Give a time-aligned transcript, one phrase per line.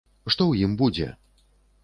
[0.21, 1.11] Што ў ім будзе?